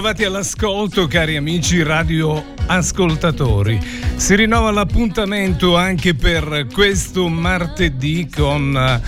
[0.00, 3.78] Ben ritrovati all'ascolto cari amici radio ascoltatori.
[4.16, 8.98] Si rinnova l'appuntamento anche per questo martedì con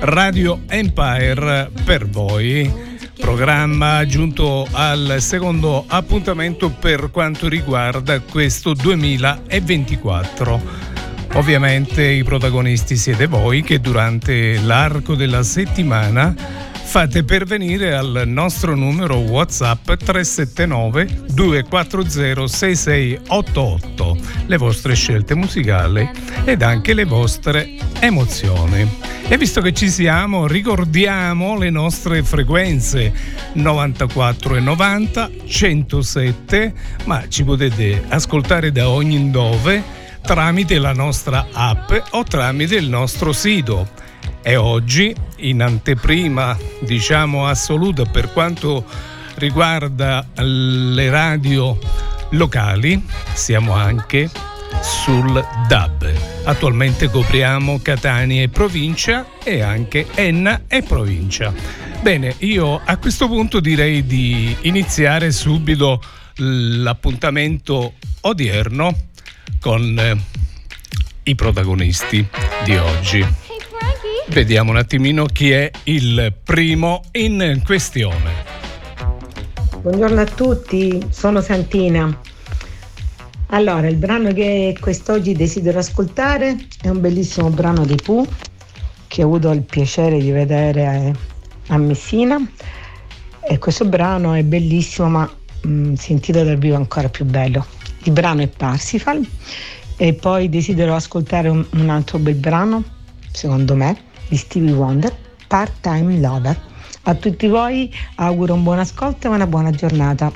[0.00, 2.70] Radio Empire per voi.
[3.18, 10.60] Programma giunto al secondo appuntamento per quanto riguarda questo 2024.
[11.32, 16.34] Ovviamente i protagonisti siete voi che durante l'arco della settimana
[16.92, 26.06] fate pervenire al nostro numero WhatsApp 379 240 6688 le vostre scelte musicali
[26.44, 28.86] ed anche le vostre emozioni.
[29.26, 33.10] E visto che ci siamo, ricordiamo le nostre frequenze.
[33.54, 39.82] 94 e 90, 107, ma ci potete ascoltare da ogni dove
[40.20, 44.00] tramite la nostra app o tramite il nostro sito
[44.42, 48.84] e oggi, in anteprima, diciamo assoluta per quanto
[49.36, 51.78] riguarda le radio
[52.30, 54.28] locali, siamo anche
[54.80, 56.12] sul DAB.
[56.44, 61.52] Attualmente copriamo Catania e provincia e anche Enna e provincia.
[62.00, 66.02] Bene, io a questo punto direi di iniziare subito
[66.36, 68.92] l'appuntamento odierno
[69.60, 70.16] con eh,
[71.24, 72.26] i protagonisti
[72.64, 73.41] di oggi.
[74.32, 78.30] Vediamo un attimino chi è il primo in questione.
[79.82, 82.18] Buongiorno a tutti, sono Santina.
[83.48, 88.26] Allora, il brano che quest'oggi desidero ascoltare è un bellissimo brano di Pooh
[89.06, 91.14] che ho avuto il piacere di vedere
[91.66, 92.38] a Messina
[93.46, 97.66] e questo brano è bellissimo ma mh, mm, sentito dal vivo ancora più bello.
[98.04, 99.22] Il brano è Parsifal
[99.98, 102.82] e poi desidero ascoltare un, un altro bel brano,
[103.30, 105.14] secondo me, di Stevie Wonder,
[105.46, 106.58] Part Time Lover.
[107.02, 110.32] A tutti voi auguro un buon ascolto e una buona giornata.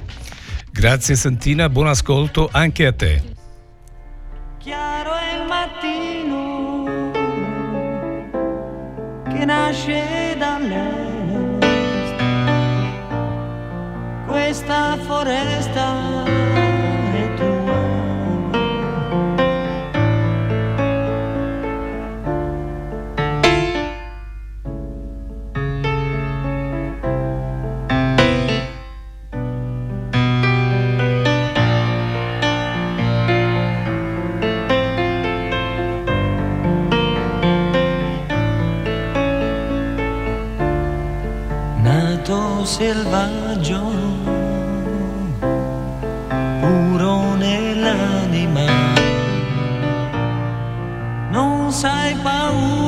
[0.70, 3.22] Grazie Santina, buon ascolto anche a te.
[4.58, 6.84] Chiaro è il mattino
[9.30, 12.22] che nasce dall'est,
[14.26, 16.35] questa foresta
[42.66, 43.80] selvaggio,
[46.60, 48.66] puro nell'anima,
[51.30, 52.85] non sai paura.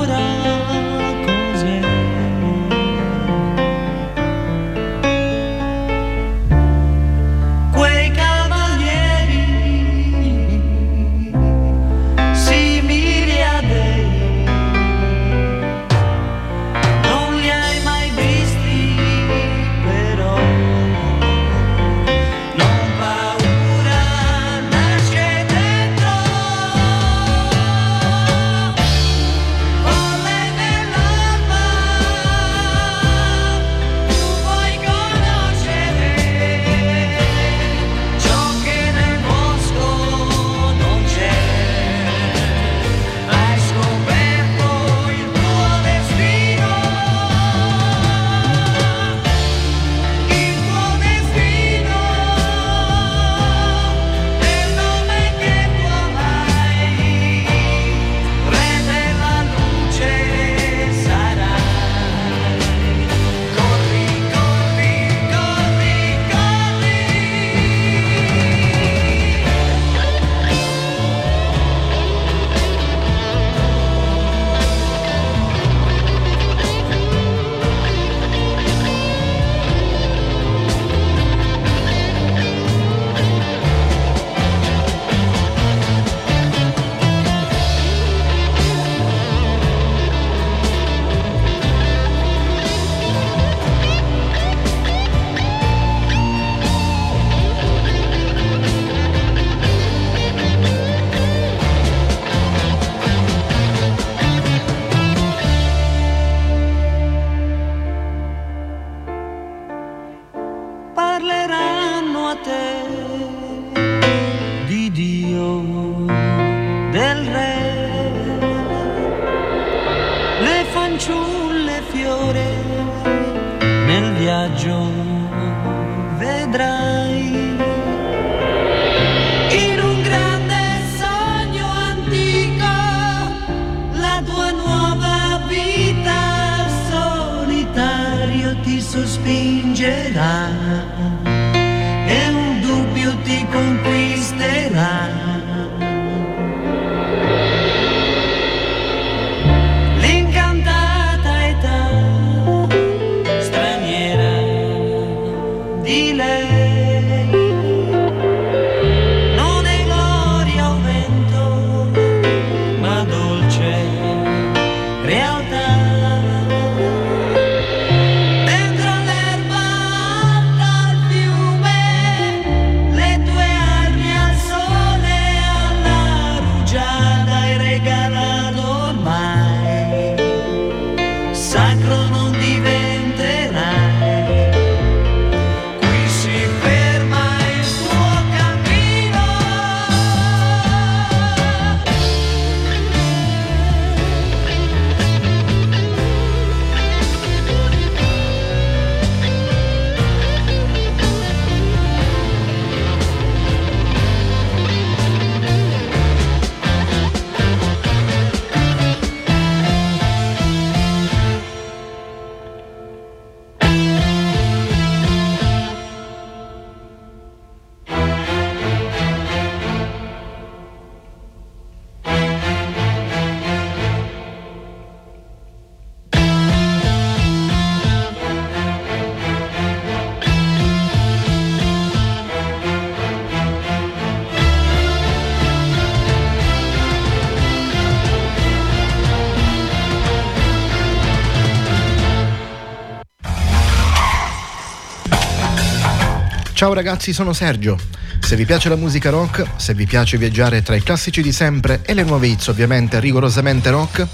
[246.59, 247.79] Ciao ragazzi, sono Sergio.
[248.19, 251.83] Se vi piace la musica rock, se vi piace viaggiare tra i classici di sempre
[251.85, 254.05] e le nuove hits ovviamente rigorosamente rock,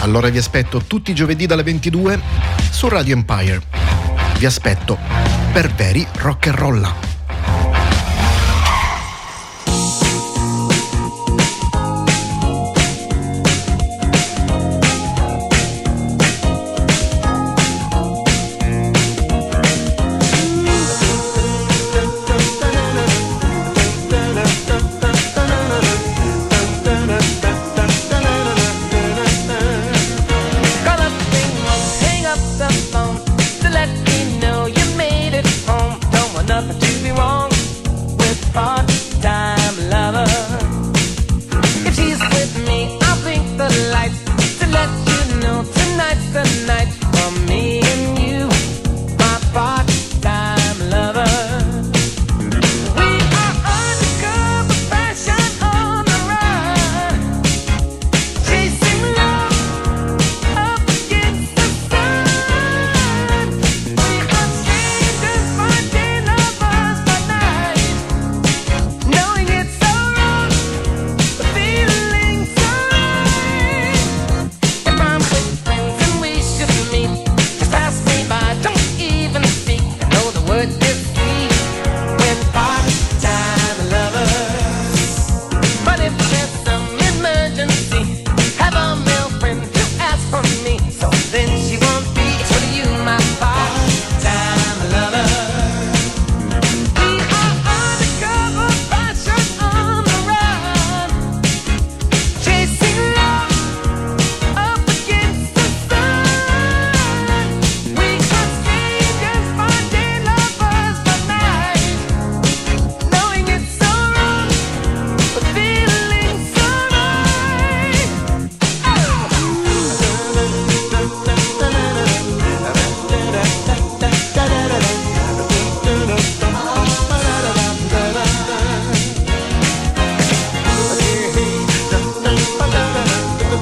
[0.00, 2.18] allora vi aspetto tutti i giovedì dalle 22
[2.70, 3.60] su Radio Empire.
[4.38, 4.96] Vi aspetto
[5.52, 7.07] per veri rock and roll.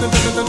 [0.06, 0.45] Música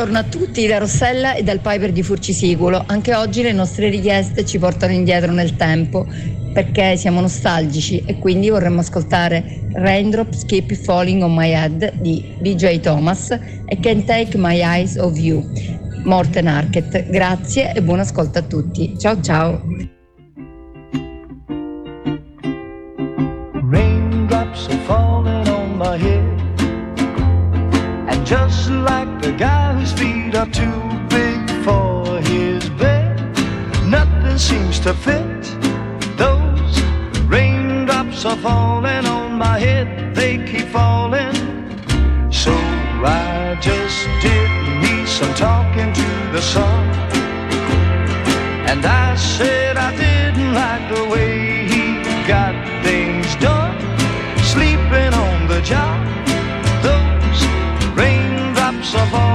[0.00, 2.84] Buongiorno a tutti da Rossella e dal Piper di Furcisicolo.
[2.86, 6.06] Anche oggi le nostre richieste ci portano indietro nel tempo
[6.54, 12.80] perché siamo nostalgici e quindi vorremmo ascoltare Raindrops Keep Falling on My Head di BJ
[12.80, 15.46] Thomas e Can't Take My Eyes Off You.
[16.04, 17.06] Morten Arquette.
[17.10, 18.98] Grazie e buon ascolto a tutti.
[18.98, 19.89] Ciao ciao.
[30.52, 33.16] Too big for his bed,
[33.86, 35.42] nothing seems to fit.
[36.16, 36.82] Those
[37.26, 41.34] raindrops are falling on my head, they keep falling.
[42.32, 42.52] So
[43.04, 44.50] I just did
[44.82, 46.84] me some talking to the sun.
[48.70, 52.54] And I said I didn't like the way he got
[52.84, 53.76] things done.
[54.52, 55.98] Sleeping on the job.
[56.82, 57.40] Those
[57.96, 59.29] raindrops are falling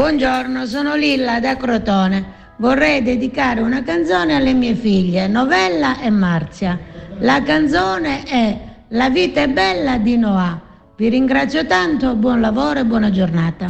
[0.00, 2.24] Buongiorno, sono Lilla da Crotone.
[2.56, 6.78] Vorrei dedicare una canzone alle mie figlie, Novella e Marzia.
[7.18, 8.58] La canzone è
[8.88, 10.58] La vita è bella di Noah.
[10.96, 13.66] Vi ringrazio tanto, buon lavoro e buona giornata.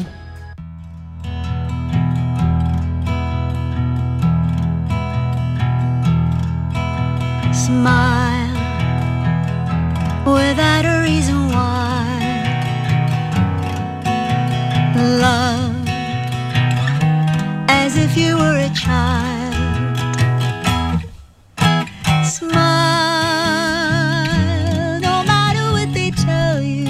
[7.50, 8.52] Smile
[10.24, 12.06] without a reason why.
[15.18, 15.69] Love
[17.90, 19.54] as if you were a child.
[22.24, 22.60] Smile
[25.00, 26.86] no matter what they tell you.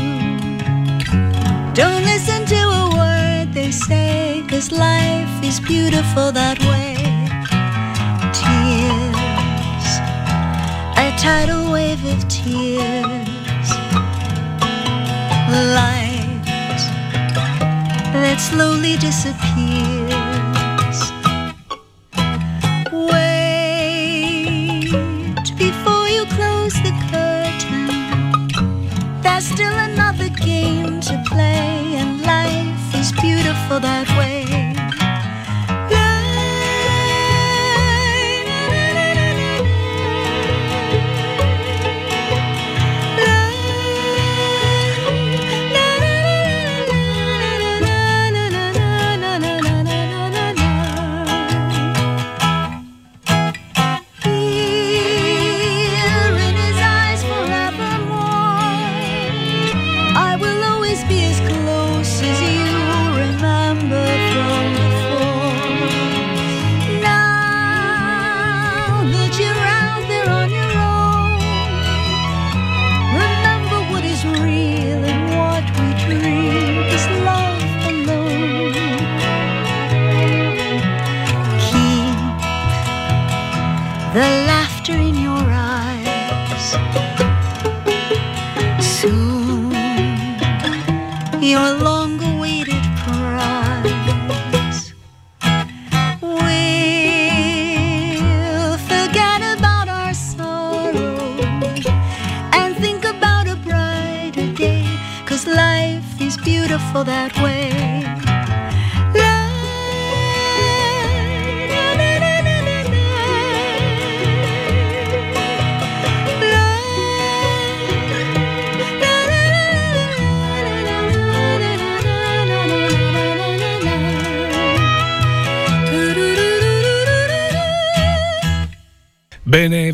[1.72, 6.96] Don't listen to a word they say, cause life is beautiful that way.
[8.38, 9.90] Tears,
[11.04, 13.68] a tidal wave of tears.
[15.76, 16.44] Light
[18.12, 19.49] that slowly disappears.
[33.81, 34.10] That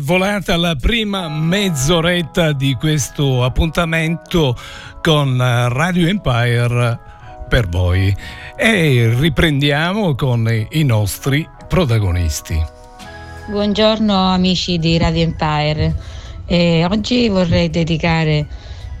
[0.07, 4.57] volata la prima mezz'oretta di questo appuntamento
[5.01, 6.97] con eh, Radio Empire
[7.49, 8.15] per voi
[8.55, 12.57] e riprendiamo con i nostri protagonisti.
[13.49, 15.93] Buongiorno amici di Radio Empire.
[16.45, 18.47] Eh, oggi vorrei dedicare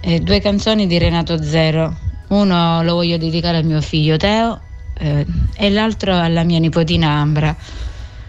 [0.01, 1.95] eh, due canzoni di Renato Zero.
[2.27, 4.59] Uno lo voglio dedicare al mio figlio Teo
[4.99, 7.55] eh, e l'altro alla mia nipotina Ambra.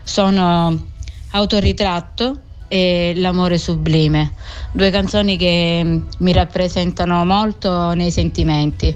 [0.05, 0.87] Sono
[1.31, 4.33] Autoritratto e L'amore sublime,
[4.73, 8.95] due canzoni che mm, mi rappresentano molto nei sentimenti.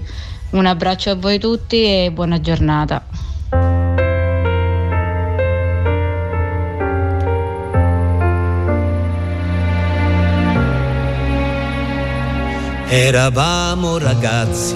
[0.51, 3.03] Un abbraccio a voi tutti e buona giornata.
[12.87, 14.75] Eravamo ragazzi,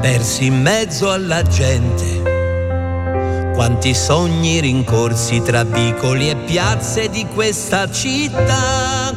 [0.00, 2.31] persi in mezzo alla gente.
[3.54, 9.14] Quanti sogni rincorsi tra vicoli e piazze di questa città.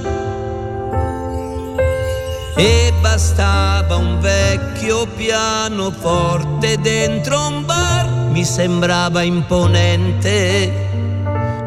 [2.55, 10.83] E bastava un vecchio pianoforte dentro un bar, mi sembrava imponente.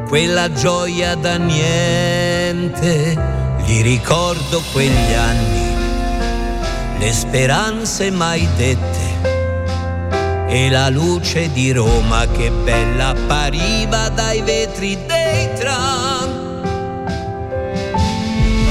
[0.09, 3.19] Quella gioia da niente,
[3.67, 5.69] li ricordo quegli anni
[6.99, 8.98] le speranze mai dette
[10.49, 16.63] e la luce di Roma che bella appariva dai vetri dei tram.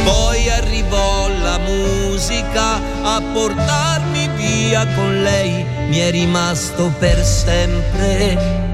[0.03, 8.65] Poi arrivò la musica a portarmi via con lei, mi è rimasto per sempre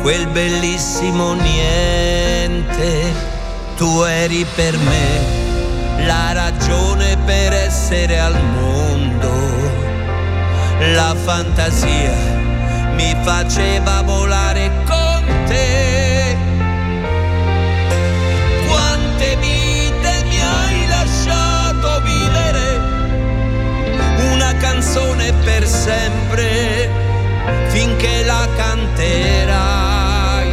[0.00, 3.30] quel bellissimo niente.
[3.76, 9.30] Tu eri per me la ragione per essere al mondo.
[10.94, 12.41] La fantasia
[12.94, 16.36] mi faceva volare con te.
[18.68, 22.80] Quante vite mi hai lasciato vivere?
[24.32, 26.90] Una canzone per sempre
[27.68, 30.50] finché la canterai,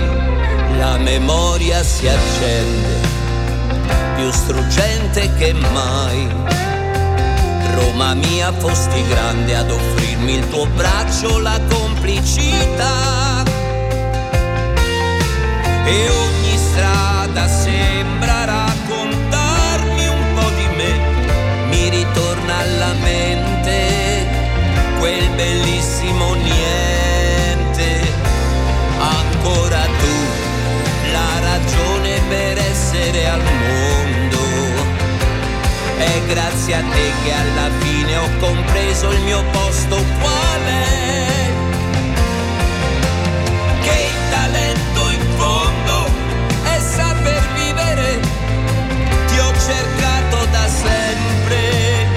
[0.78, 3.08] la memoria si accende,
[4.16, 6.28] più struggente che mai.
[7.80, 13.44] Roma mia, fosti grande ad offrirmi il tuo braccio, la complicità.
[15.86, 20.92] E ogni strada sembra raccontarmi un po' di me,
[21.70, 24.28] mi ritorna alla mente
[25.00, 28.02] quel bellissimo niente.
[29.00, 30.19] Ancora tu,
[36.00, 41.52] È grazie a te che alla fine ho compreso il mio posto qual è.
[43.82, 46.06] Che il talento in fondo
[46.64, 48.20] è saper vivere.
[49.28, 52.08] Ti ho cercato da sempre,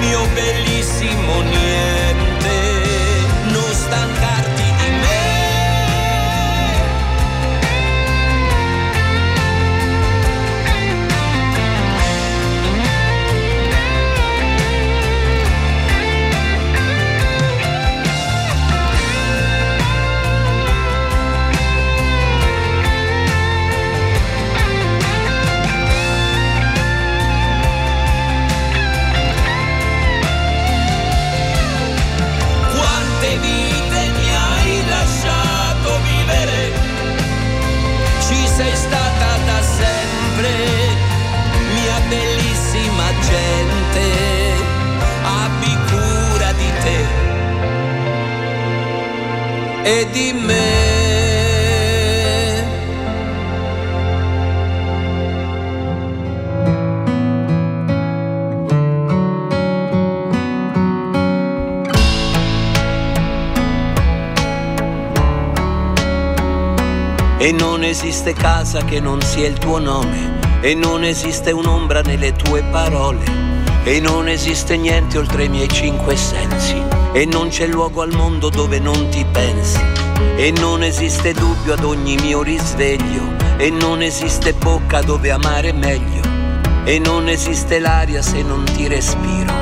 [0.00, 1.99] mio bellissimo niente.
[68.20, 73.24] Esiste casa che non sia il tuo nome, e non esiste un'ombra nelle tue parole,
[73.84, 76.76] e non esiste niente oltre i miei cinque sensi,
[77.12, 79.80] e non c'è luogo al mondo dove non ti pensi,
[80.36, 83.22] e non esiste dubbio ad ogni mio risveglio,
[83.56, 86.20] e non esiste bocca dove amare meglio,
[86.84, 89.54] e non esiste l'aria se non ti respiro,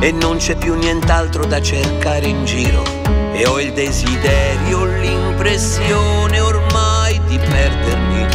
[0.00, 2.82] e non c'è più nient'altro da cercare in giro,
[3.32, 6.71] e ho il desiderio, l'impressione ormai
[7.32, 8.26] di perdermi.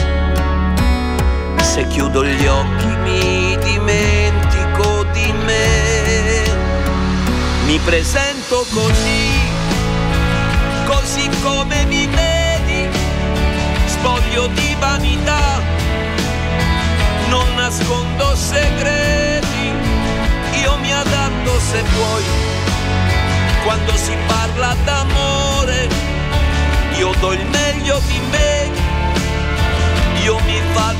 [1.61, 6.43] Se chiudo gli occhi mi dimentico di me.
[7.67, 9.29] Mi presento così,
[10.87, 12.89] così come mi vedi,
[13.85, 15.61] spoglio di vanità,
[17.29, 19.71] non nascondo segreti,
[20.61, 22.23] io mi adatto se vuoi,
[23.63, 25.87] quando si parla d'amore,
[26.97, 28.46] io do il meglio di me,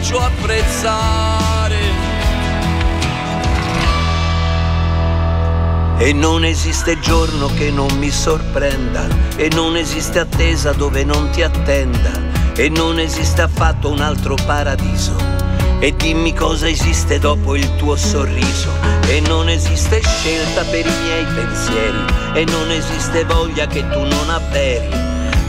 [0.08, 1.76] faccio apprezzare.
[5.98, 11.42] E non esiste giorno che non mi sorprenda, e non esiste attesa dove non ti
[11.42, 12.12] attenda,
[12.56, 15.16] e non esiste affatto un altro paradiso.
[15.80, 18.70] E dimmi cosa esiste dopo il tuo sorriso,
[19.08, 24.30] e non esiste scelta per i miei pensieri, e non esiste voglia che tu non
[24.30, 24.88] avveri,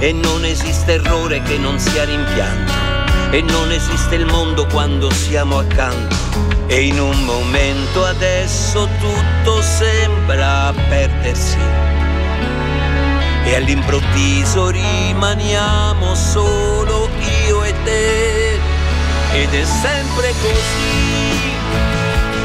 [0.01, 2.88] e non esiste errore che non sia rimpianto,
[3.30, 6.16] e non esiste il mondo quando siamo accanto.
[6.66, 11.56] E in un momento adesso tutto sembra perdersi.
[13.44, 17.08] E all'improvviso rimaniamo solo
[17.46, 18.60] io e te.
[19.32, 21.52] Ed è sempre così,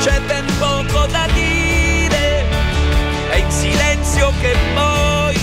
[0.02, 2.46] c'è ben poco da dire.
[3.30, 5.40] È in silenzio che poi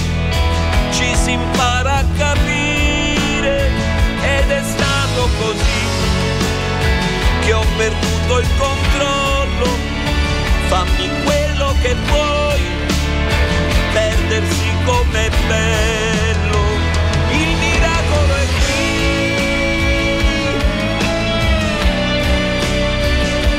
[0.93, 3.71] ci si impara a capire.
[4.23, 4.63] Ed è
[5.11, 5.89] stato così
[7.41, 9.79] che ho perduto il controllo.
[10.69, 12.61] Fammi quello che puoi,
[13.93, 16.59] perdersi com'è bello.
[17.33, 18.89] Il miracolo è qui.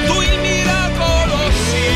[0.06, 1.90] Tu il miracolo sì.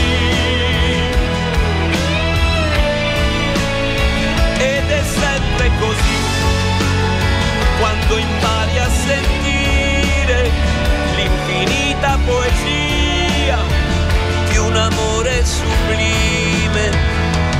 [4.57, 6.23] Ed è sempre così
[7.79, 8.64] quando impari
[12.25, 13.57] poesia
[14.49, 16.89] di un amore sublime.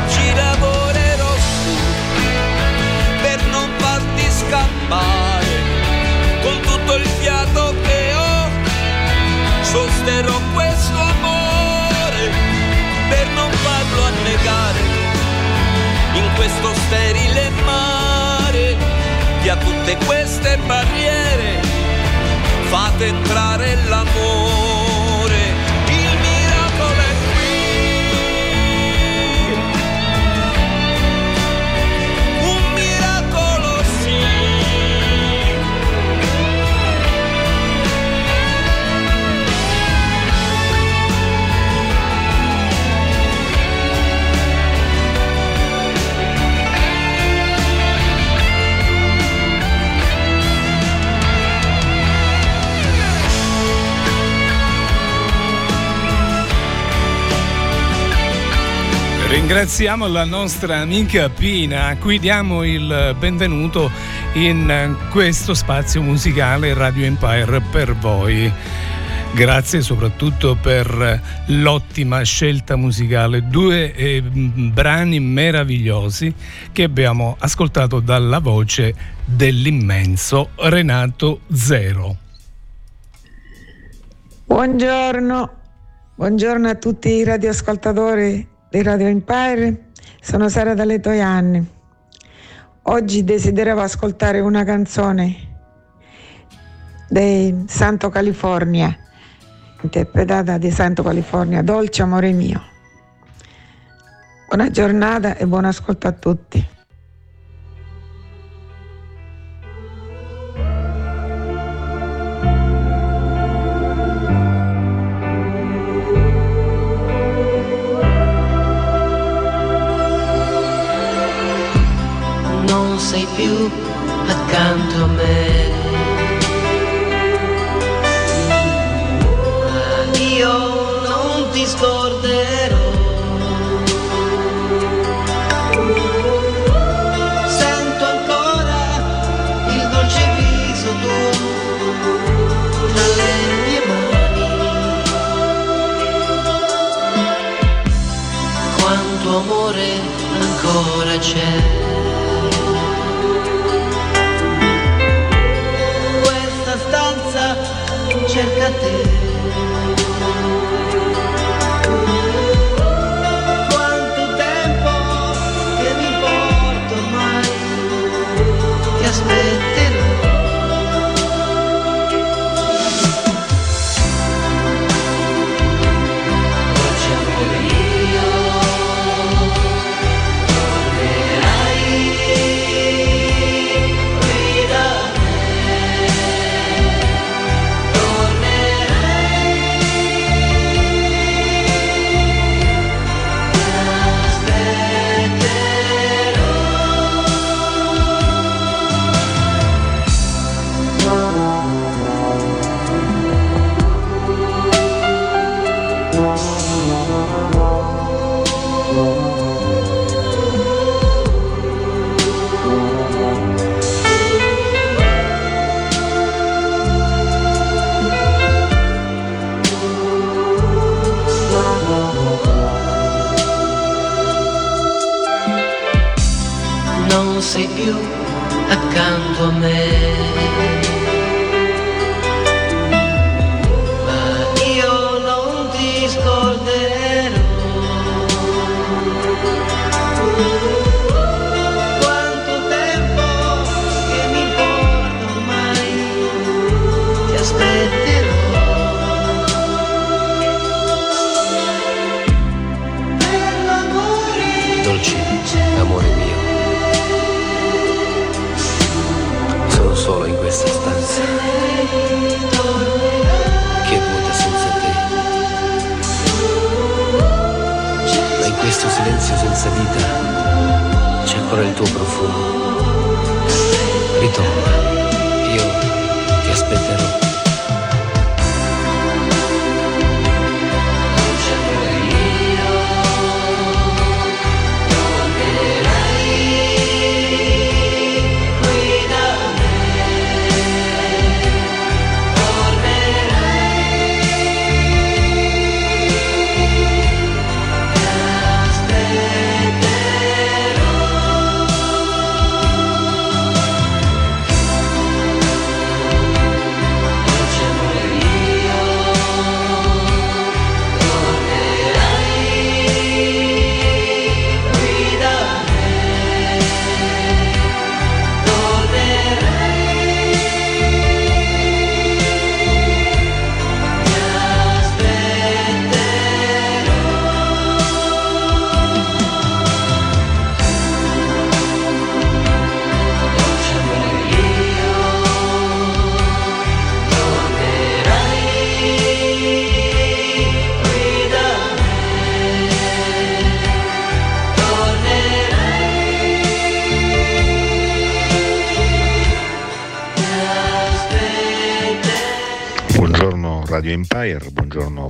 [0.08, 1.76] Ci lavorerò su
[3.22, 5.56] per non farti scappare
[6.42, 8.50] con tutto il fiato che ho.
[9.62, 12.30] Sosterrò questo amore
[13.10, 14.80] per non farlo annegare
[16.14, 18.76] in questo sterile mare.
[19.42, 21.62] via tutte queste barriere,
[22.70, 24.75] fate entrare l'amore,
[59.36, 63.92] Ringraziamo la nostra amica Pina, a cui diamo il benvenuto
[64.36, 68.50] in questo spazio musicale Radio Empire per voi.
[69.34, 76.34] Grazie soprattutto per l'ottima scelta musicale, due eh, brani meravigliosi
[76.72, 78.96] che abbiamo ascoltato dalla voce
[79.26, 82.16] dell'immenso Renato Zero.
[84.46, 85.54] Buongiorno,
[86.16, 89.86] buongiorno a tutti i radioascoltatori di Radio Empire,
[90.20, 91.66] sono Sara dalle Toianni.
[92.82, 95.34] Oggi desideravo ascoltare una canzone
[97.08, 98.94] dei Santo California,
[99.80, 102.62] interpretata di Santo California, Dolce amore mio.
[104.46, 106.75] Buona giornata e buon ascolto a tutti.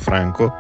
[0.06, 0.54] Franco.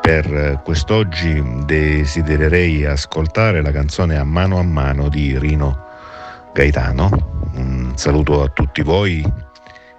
[0.00, 5.78] Per quest'oggi desidererei ascoltare la canzone A mano a mano di Rino
[6.54, 7.10] Gaetano.
[7.54, 9.22] Un saluto a tutti voi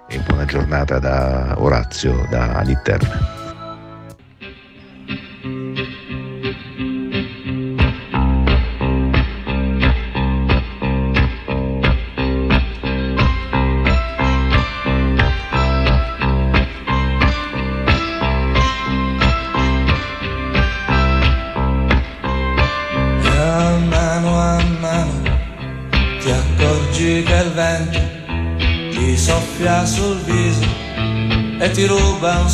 [0.08, 3.35] e buona giornata da Orazio da Literme.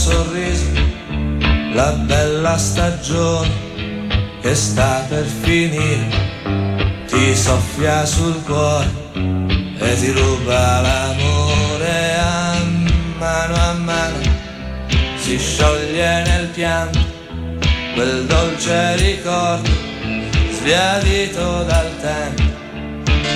[0.03, 0.67] Sorriso,
[1.75, 3.51] la bella stagione
[4.41, 6.09] che sta per finire,
[7.07, 8.91] ti soffia sul cuore
[9.79, 12.55] e ti ruba l'amore a
[13.17, 14.19] mano a mano,
[15.19, 16.99] si scioglie nel pianto
[17.95, 19.71] quel dolce ricordo
[20.51, 22.43] sbiadito dal tempo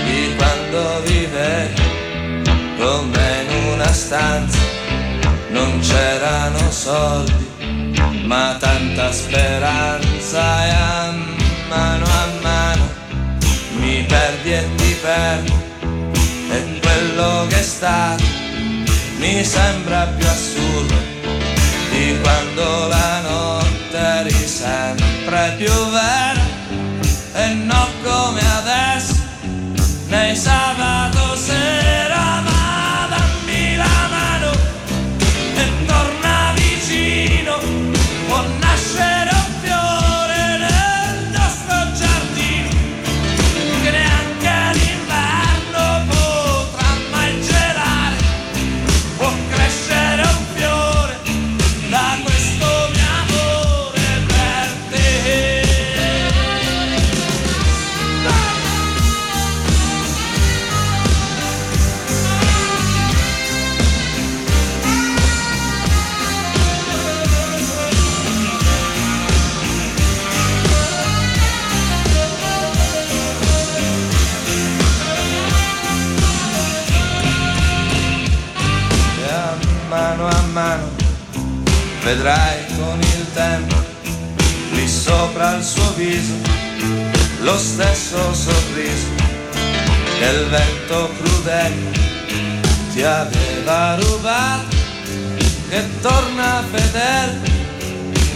[0.05, 1.83] di quando vivevi
[2.77, 4.76] come in una stanza
[5.57, 7.46] non c'erano soldi
[8.24, 11.14] ma tanta speranza e a
[11.68, 12.84] mano a mano
[13.78, 15.54] mi perdi e ti perdo
[16.50, 18.24] e quello che è stato
[19.18, 20.94] mi sembra più assurdo
[21.90, 26.44] di quando la notte eri sempre più vera
[27.32, 29.14] e non come adesso
[30.09, 31.86] nei sabato sera
[82.07, 83.74] vedrai con il tempo
[84.74, 86.34] lì sopra il suo viso
[87.40, 89.09] lo stesso sorriso
[90.16, 91.90] che il vento crudele
[92.92, 94.76] ti aveva rubato
[95.68, 97.40] che torna fedele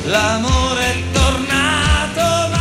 [0.07, 2.60] l'amore è tornato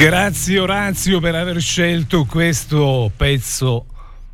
[0.00, 3.84] Grazie Orazio per aver scelto questo pezzo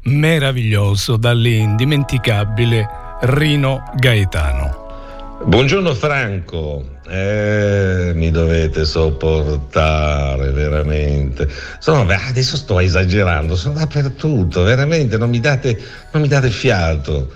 [0.03, 2.89] meraviglioso dall'indimenticabile
[3.23, 5.41] Rino Gaetano.
[5.45, 11.49] Buongiorno Franco, Eh, mi dovete sopportare veramente.
[11.81, 15.77] Sono, adesso sto esagerando, sono dappertutto, veramente, non mi date,
[16.13, 17.33] non mi date fiato.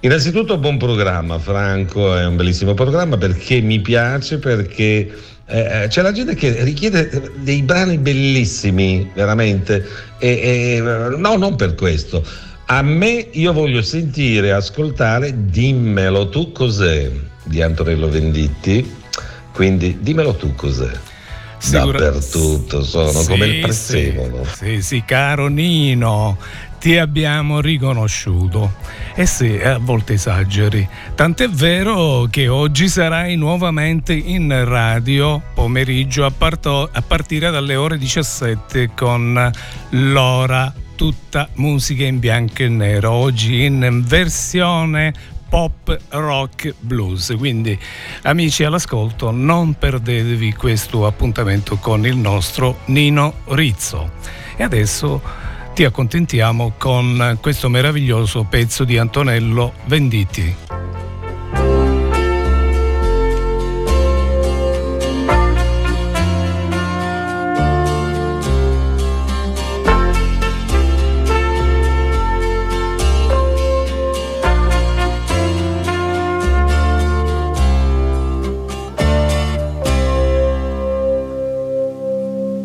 [0.00, 5.08] Innanzitutto buon programma Franco, è un bellissimo programma perché mi piace, perché
[5.50, 9.84] eh, c'è la gente che richiede dei brani bellissimi, veramente,
[10.18, 10.80] e, e,
[11.16, 12.24] no, non per questo.
[12.66, 17.10] A me io voglio sentire ascoltare Dimmelo tu cos'è
[17.42, 18.88] di Antonello Venditti,
[19.52, 20.90] quindi dimmelo tu cos'è.
[21.58, 24.46] Sicura- Dappertutto sono Sì, come il sì, prezzemolo.
[24.50, 26.38] Sì, sì, caro Nino,
[26.80, 28.72] ti abbiamo riconosciuto.
[29.14, 30.88] E eh sì, eh, a volte esageri.
[31.14, 37.98] Tant'è vero che oggi sarai nuovamente in radio pomeriggio a, parto- a partire dalle ore
[37.98, 39.50] 17 con
[39.90, 43.10] l'ora tutta musica in bianco e nero.
[43.10, 45.12] Oggi in versione
[45.50, 47.34] pop rock blues.
[47.36, 47.78] Quindi
[48.22, 54.12] amici all'ascolto, non perdetevi questo appuntamento con il nostro Nino Rizzo.
[54.56, 60.56] E adesso ti accontentiamo con questo meraviglioso pezzo di Antonello Venditti.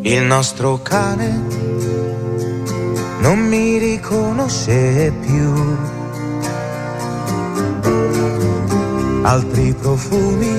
[0.01, 1.74] Il nostro cane
[3.25, 5.51] non mi riconosce più.
[9.23, 10.55] Altri profumi,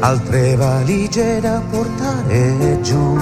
[0.00, 3.18] altre valigie da portare giù.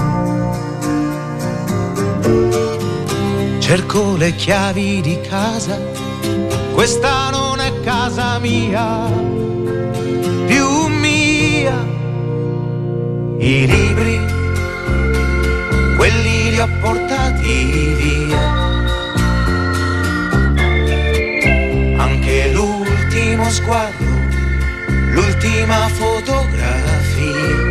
[3.61, 5.79] Cerco le chiavi di casa,
[6.75, 9.07] questa non è casa mia,
[10.47, 11.79] più mia.
[13.39, 14.19] I libri,
[15.97, 18.20] quelli li ho portati via
[25.71, 27.69] prima fotografia.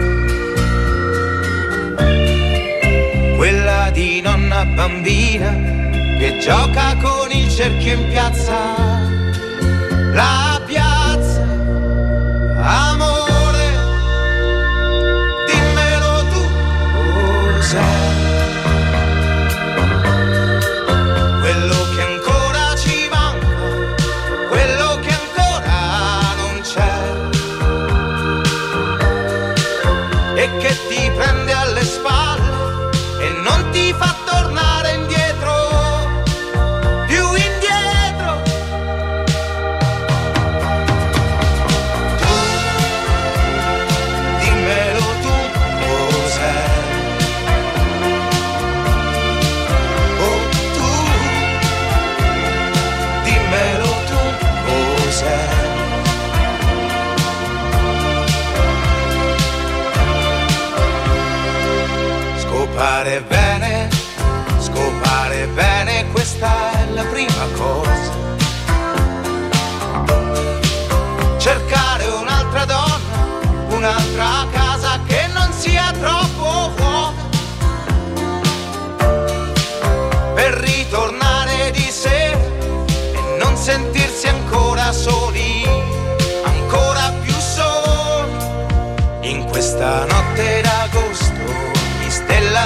[3.35, 5.51] Quella di nonna bambina
[6.17, 8.55] che gioca con il cerchio in piazza.
[10.13, 10.48] La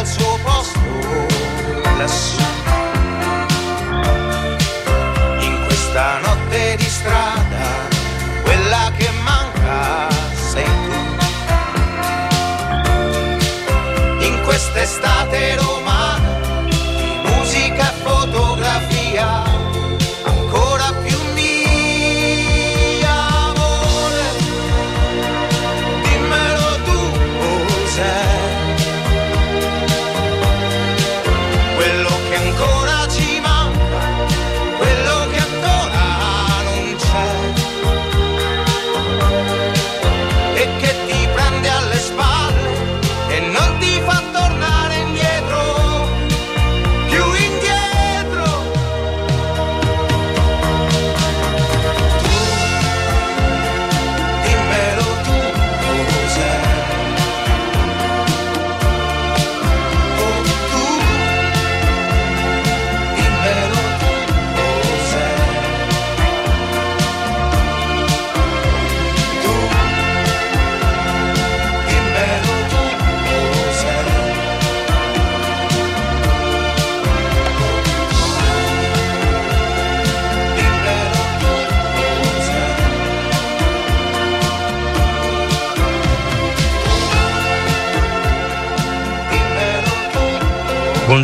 [0.05, 2.42] så pass låg.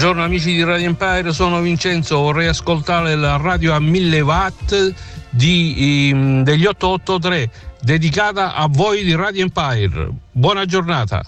[0.09, 4.93] Buongiorno amici di Radio Empire, sono Vincenzo, vorrei ascoltare la radio a 1000 watt
[5.29, 10.09] di, ehm, degli 883 dedicata a voi di Radio Empire.
[10.31, 11.23] Buona giornata.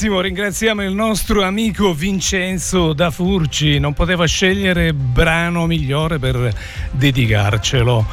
[0.00, 6.54] Benissimo, ringraziamo il nostro amico Vincenzo da Furci, non poteva scegliere brano migliore per
[6.92, 8.06] dedicarcelo.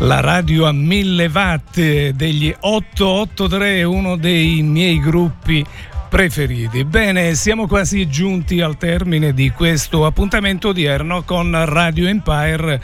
[0.00, 5.64] La radio a 1000 watt degli 883, uno dei miei gruppi
[6.10, 6.84] preferiti.
[6.84, 12.82] Bene, siamo quasi giunti al termine di questo appuntamento odierno con Radio Empire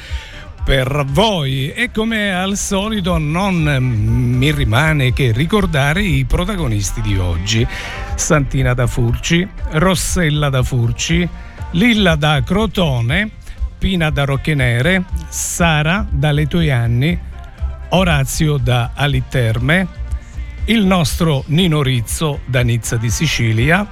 [0.64, 7.66] per voi e come al solito non mi rimane che ricordare i protagonisti di oggi.
[8.14, 11.28] Santina da Furci, Rossella da Furci,
[11.72, 13.30] Lilla da Crotone,
[13.78, 17.18] Pina da Rocchenere, Sara da Letoianni,
[17.90, 19.86] Orazio da Aliterme,
[20.66, 23.86] il nostro Nino Rizzo da Nizza di Sicilia,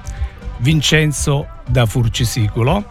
[0.57, 2.85] Vincenzo da Furcisicolo,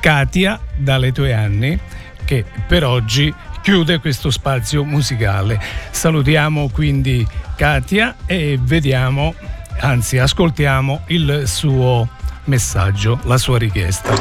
[0.00, 1.80] Katia da Letoianni
[2.24, 5.60] che per oggi chiude questo spazio musicale.
[5.90, 9.34] Salutiamo quindi Katia e vediamo,
[9.80, 12.08] anzi ascoltiamo il suo
[12.44, 14.14] messaggio, la sua richiesta.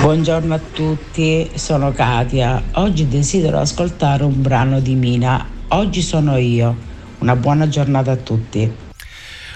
[0.00, 2.62] Buongiorno a tutti, sono Katia.
[2.72, 5.44] Oggi desidero ascoltare un brano di Mina.
[5.68, 6.76] Oggi sono io.
[7.18, 8.70] Una buona giornata a tutti.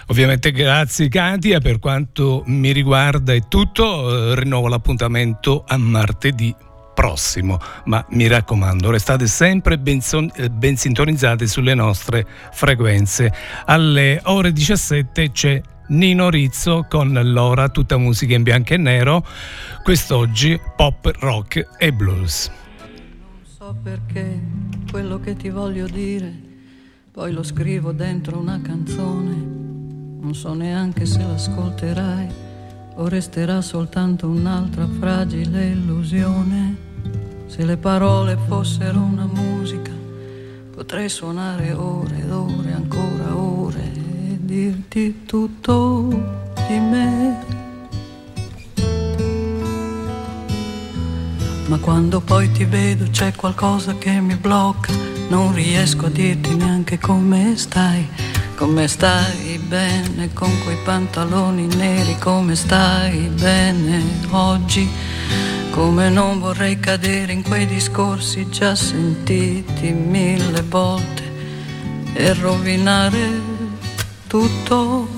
[0.07, 6.53] Ovviamente grazie Katia, per quanto mi riguarda è tutto, eh, rinnovo l'appuntamento a martedì
[7.01, 13.33] prossimo, ma mi raccomando restate sempre ben, son, eh, ben sintonizzati sulle nostre frequenze.
[13.65, 19.25] Alle ore 17 c'è Nino Rizzo con l'ora tutta musica in bianco e nero,
[19.83, 22.51] quest'oggi pop, rock e blues.
[22.81, 24.39] Non so perché
[24.91, 26.31] quello che ti voglio dire,
[27.11, 29.35] poi lo scrivo dentro una canzone,
[30.21, 32.29] non so neanche se l'ascolterai
[32.97, 36.89] o resterà soltanto un'altra fragile illusione.
[37.51, 39.91] Se le parole fossero una musica,
[40.73, 46.09] potrei suonare ore ed ore, ancora ore, e dirti tutto
[46.69, 47.45] di me.
[51.67, 54.93] Ma quando poi ti vedo c'è qualcosa che mi blocca,
[55.29, 58.09] non riesco a dirti neanche come stai
[58.55, 62.15] come stai bene con quei pantaloni neri?
[62.19, 64.87] Come stai bene oggi?
[65.71, 71.23] Come non vorrei cadere in quei discorsi già sentiti mille volte
[72.13, 73.41] e rovinare
[74.27, 75.09] tutto.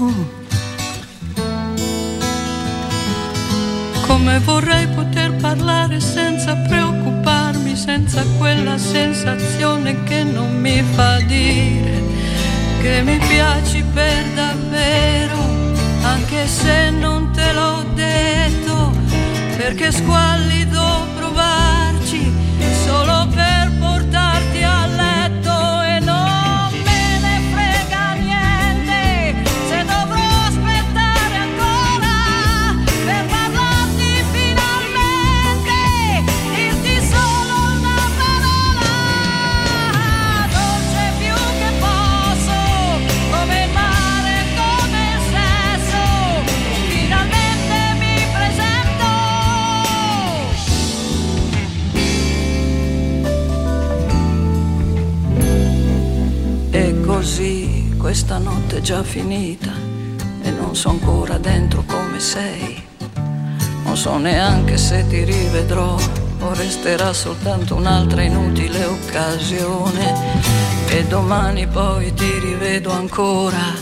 [4.07, 12.03] Come vorrei poter parlare senza preoccuparmi, senza quella sensazione che non mi fa dire
[12.83, 15.39] che mi piaci per davvero,
[16.03, 18.91] anche se non te l'ho detto,
[19.63, 21.12] perché squallido
[58.13, 59.71] questa notte è già finita
[60.43, 62.85] e non so ancora dentro come sei.
[63.85, 65.97] Non so neanche se ti rivedrò
[66.41, 70.13] o resterà soltanto un'altra inutile occasione.
[70.89, 73.73] E domani poi ti rivedo ancora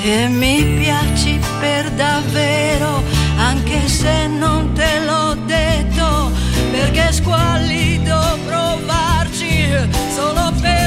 [0.00, 3.02] e mi piaci per davvero,
[3.38, 6.30] anche se non te l'ho detto,
[6.70, 9.66] perché squallido provarci
[10.14, 10.80] solo per